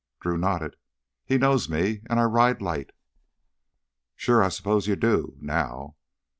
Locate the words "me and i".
1.69-2.23